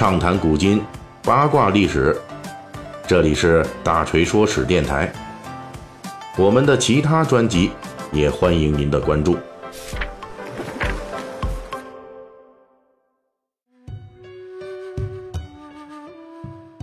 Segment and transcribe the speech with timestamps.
[0.00, 0.82] 畅谈古今，
[1.22, 2.16] 八卦历史。
[3.06, 5.12] 这里是大锤说史电台。
[6.38, 7.70] 我们的其他专辑
[8.10, 9.36] 也欢迎您的关注。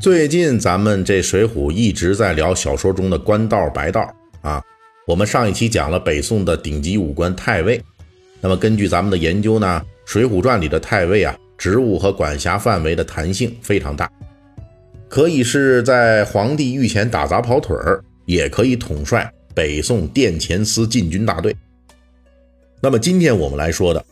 [0.00, 4.12] 最近咱们这《水浒》一直在聊小说中的官道白道
[4.42, 4.60] 啊。
[5.06, 7.80] 我们上一期讲了北宋的顶级武官太尉，
[8.40, 9.80] 那么根据咱们的研究呢，
[10.12, 11.32] 《水浒传》里的太尉啊，
[11.64, 14.06] 职务和管辖范围的弹性非常大，
[15.08, 21.56] 可以是在皇帝御前打杂跑腿儿，也可以统帅北宋殿前司禁军大队。
[22.82, 24.04] 那么今天我们来说的，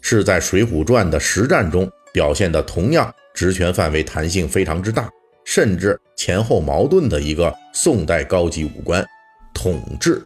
[0.00, 5.10] 是在《水浒传》的实战中表现的同样职权范围弹性非常之大。
[5.44, 9.04] 甚至前后矛盾的一个宋代高级武官，
[9.52, 10.22] 统治。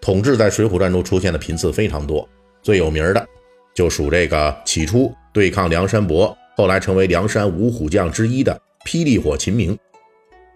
[0.00, 2.28] 统治在《水浒传》中出现的频次非常多，
[2.60, 3.24] 最有名的
[3.72, 9.76] 就属这个起初对抗梁山伯，后来成为梁山五虎将之一的霹雳火秦明。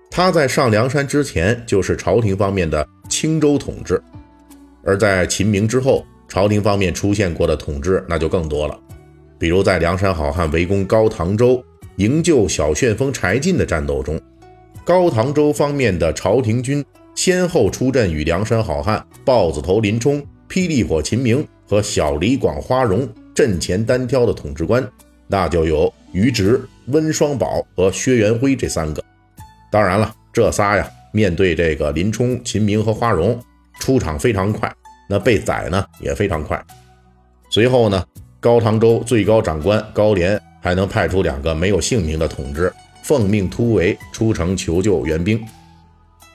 [0.09, 4.01] 他在上梁山之前就是朝廷方面的青州统治，
[4.85, 8.79] 而在秦明之后，朝廷方面出现过的统治那就更多了，
[9.37, 11.63] 比如在梁山好汉围攻高唐州。
[11.97, 14.21] 营救小旋风柴进的战斗中，
[14.85, 16.85] 高唐州方面的朝廷军
[17.17, 23.09] 先后出阵与梁山好汉豹子头林冲、霹雳火秦明和小李广花荣
[23.39, 24.85] 阵前单挑的统治官，
[25.29, 29.01] 那就有于直、温双宝和薛元辉这三个。
[29.71, 33.41] 当然了，这仨呀，面对这个林冲、秦明和花荣，
[33.79, 34.69] 出场非常快，
[35.09, 36.61] 那被宰呢也非常快。
[37.49, 38.05] 随后呢，
[38.41, 40.37] 高唐州最高长官高廉。
[40.61, 42.71] 还能派出两个没有姓名的统治，
[43.05, 45.41] 奉命突围出城求救援兵。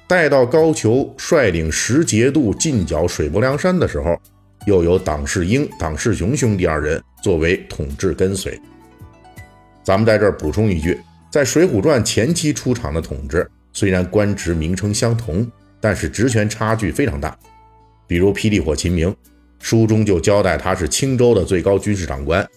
[0.08, 4.18] 待到高俅率领十节度进剿水泊梁山的时候，
[4.66, 8.60] 又有党世英、党世雄兄弟二人作为统治跟随。
[9.84, 15.46] 咱们在这儿补充一句，在《水浒传》前期出场的统治，虽然官职名称相同，
[15.82, 17.38] 但是职权差距非常大。
[18.08, 19.14] 比如霹雳火秦明，
[19.60, 22.48] 书中就交代他是青州的最高军事长官。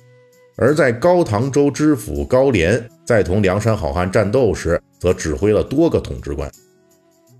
[0.56, 6.50] 而在高唐州知府高廉在同梁山好汉战斗时，则指挥了多个统治官。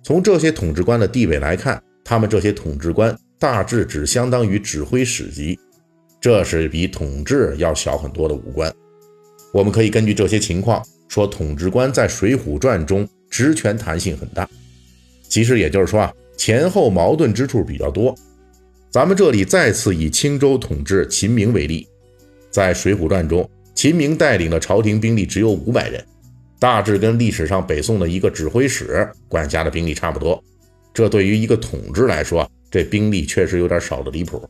[0.03, 5.59] 从这些统治官的地位来看，他们这些统治官大致只相当于指挥使级，
[6.21, 8.73] 这是比统治要小很多的武官。
[9.53, 14.49] 我们可以根据这些情况说，统治官在《水浒传》中职权弹性很大。
[15.29, 18.15] 其实也就是说啊，前后矛盾之处比较多。
[18.91, 21.87] 咱们这里再次以青州统治秦明为例。
[22.51, 26.03] 在《水浒传》中，秦明带领的朝廷兵力只有五百人，
[26.59, 30.43] 大致跟历史上北宋的一个指挥使管辖的兵力差不多。
[30.95, 34.43] 这对于一个统治来说，这兵力确实有点少的离谱。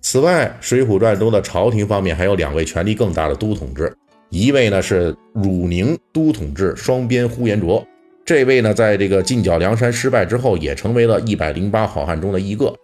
[0.00, 3.94] 此外，《水浒传》中的朝廷方面还有两位权力更大的都统治，
[4.30, 7.86] 一位呢是汝宁都统治双边呼延灼，
[8.24, 12.74] 这位呢在这个进剿梁山失败之后，也成为了一百零八好汉中的一个。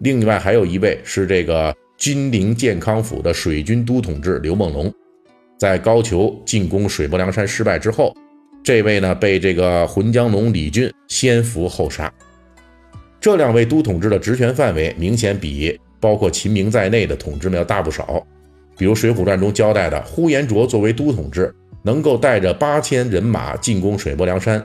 [0.00, 1.74] 另外还有一位是这个。
[1.98, 4.92] 金陵健康府的水军都统制刘梦龙，
[5.56, 8.14] 在高俅进攻水泊梁山失败之后，
[8.62, 12.12] 这位呢被这个浑江龙李俊先俘后杀。
[13.20, 18.24] 这两位都统制的职权范围明显比包括秦明在内的统治们要大不少。
[18.78, 24.62] 比如《水浒传》中交代的，呼延灼作为都统制，能够带着八千人马进攻水泊梁山，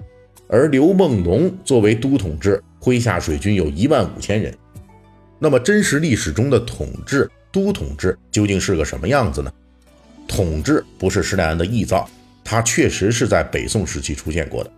[0.47, 4.53] 而刘梦龙作为都统制，麾下水军有一万五千人。
[5.39, 9.51] 那么，真实历史中的统治都统治究竟是个什么样子呢？
[10.27, 12.07] 统治不是施耐庵的臆造，
[12.43, 14.71] 它确实是在北宋时期出现过的。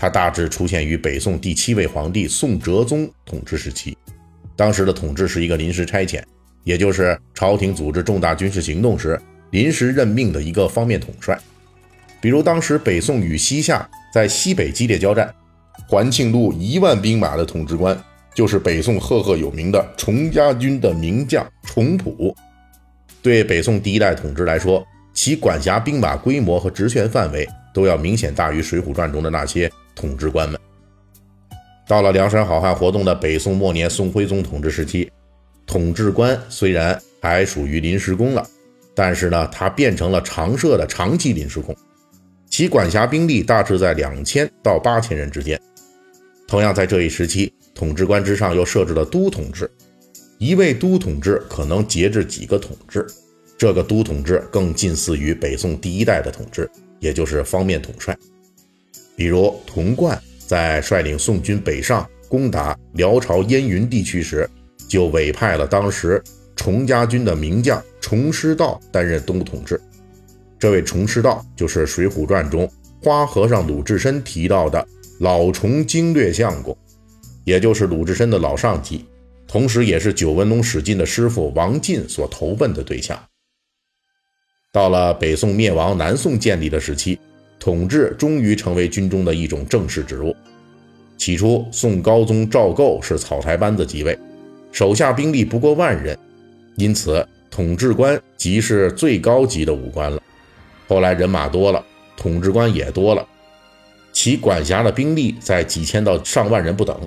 [0.00, 3.94] 它大致出现于北宋第七位皇帝宋哲宗统治时期。
[4.56, 6.22] 当时的统治是一个临时差遣，
[6.64, 11.38] 也就是朝廷组织重大军事行动时临时任命的一个方面统帅。
[12.18, 15.30] 比如当时北宋与西夏在西北激烈交战，
[15.86, 17.94] 环庆路一万兵马的统治官。
[18.32, 22.34] 就是北宋赫赫有名的崇家军的名将崇普。
[23.20, 29.70] 对北宋第一代统治来说，其管辖兵马规模和职权范围都要明显大于《水浒传》中的那些
[30.00, 30.58] 统治官们。
[31.86, 35.10] 到了梁山好汉活动的北宋末年，宋徽宗统治时期，
[35.66, 38.46] 统治官虽然还属于临时工了，
[38.94, 41.76] 但是呢，他变成了常设的长期临时工，
[42.48, 45.60] 其管辖兵力大致在两千到八千人之间。
[46.48, 47.52] 同样在这一时期。
[47.72, 49.70] 统治官之上又设置了都统制，
[50.36, 53.06] 一位都统治可能节制几个统治，
[53.56, 56.68] 这个都统治更近似于北宋第一代的统治，
[56.98, 58.14] 也就是方面统帅。
[59.16, 64.48] 比如童贯在率领宋军北上攻打辽朝燕云地区时，
[64.88, 66.22] 就委派了当时
[66.56, 69.80] 崇家军的名将崇师道担任东部统治。
[70.58, 72.70] 这位崇师道就是《水浒传》中
[73.02, 74.86] 花和尚鲁智深提到的
[75.18, 76.76] 老崇经略相公，
[77.44, 79.04] 也就是鲁智深的老上级，
[79.46, 83.18] 同时也是九纹龙史进的师傅王进所投奔的对象。
[84.72, 87.18] 到了北宋灭亡、南宋建立的时期，
[87.60, 90.34] 统治终于成为军中的一种正式职务。
[91.18, 94.18] 起初，宋高宗赵构是草台班子即位，
[94.72, 96.18] 手下兵力不过万人，
[96.76, 100.22] 因此统治官即是最高级的武官了。
[100.88, 101.84] 后来人马多了，
[102.16, 103.28] 统治官也多了，
[104.10, 106.98] 其管辖的兵力在几千到上万人不等。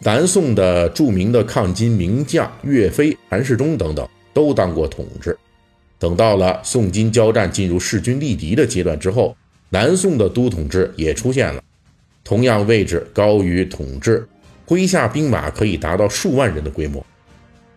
[0.00, 5.34] 南宋的著名的抗金名将岳飞、韩世忠等等都当过统治。
[5.98, 9.34] 等到了宋金交战进入势均力敌的阶段之后，
[9.70, 11.62] 南宋的都统制也出现了，
[12.22, 14.26] 同样位置高于统治，
[14.66, 17.04] 麾下兵马可以达到数万人的规模。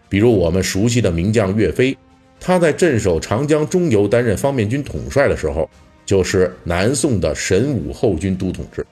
[0.09, 1.97] 比如我们熟悉的名将岳飞。
[2.39, 5.67] 他在镇守长江中游担任方面军统帅的时候，
[6.05, 8.85] 就是南宋的神武后军都统制。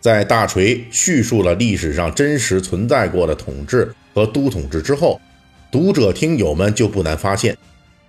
[0.00, 5.20] 在大锤叙述了历史上真实存在过的统治和都统治之后，
[5.70, 7.54] 读者听友们就不难发现，《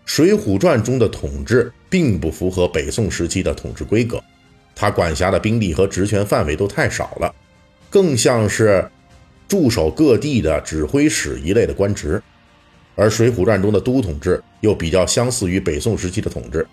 [0.08, 4.24] 水浒传》中的统治并不符合北宋时期的统治规格，
[4.74, 7.36] 他管辖的兵力和职权范围都太少了，
[7.90, 8.90] 更像是
[9.50, 12.24] 驻守各地的指挥使一类的官职。
[12.96, 16.66] 而《水浒传》中的都统制又比较相似于北宋时期的统治，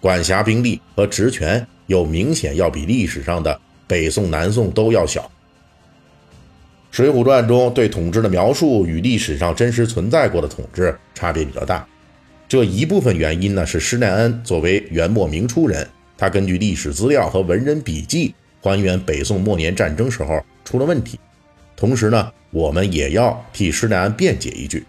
[0.00, 5.20] 管辖兵力和职权又明显要比历史上的北宋、南宋都要小。
[6.90, 11.86] 《水浒传》中对统治的描述与历史上真实存在过的统治差别比较大，
[12.50, 15.86] 这一部分原因呢是施耐庵作为元末明初人，
[16.18, 21.16] 他根据历史资料和文人笔记还原北宋末年战争时候出了问题，
[21.76, 24.84] 同时呢，我们也要替施耐庵辩解一句。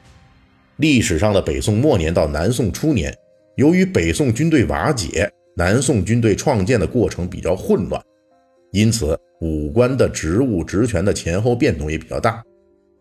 [0.78, 3.16] 历史上的北宋末年到南宋初年，
[3.58, 8.02] 由于北宋军队瓦解，南宋军队创建的过程比较混乱，
[8.72, 12.42] 因此武官的职务职权的前后变动也比较大，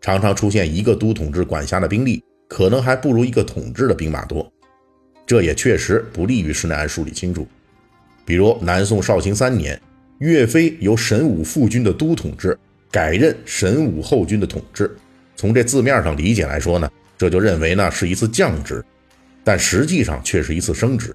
[0.01, 4.51] 常常出现一个都统制管辖的兵力可能还不如一个统治的兵马多，
[5.25, 7.47] 这也确实不利于施耐庵梳理清楚。
[8.25, 9.81] 比如南宋绍兴三年，
[10.17, 12.59] 岳飞由神武副军的都统制
[12.91, 14.93] 改任神武后军的统治，
[15.37, 16.91] 从这字面上理解来说呢？
[17.17, 18.83] 这就认为呢是一次降职，
[19.45, 21.11] 但实际上却是一次升职。《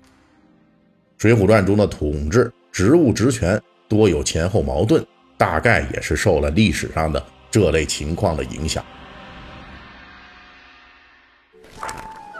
[1.19, 5.05] 水浒传》中的统治职务职权多有前后矛盾，
[5.37, 8.82] 大概也是受了历史上的这类情况的影响。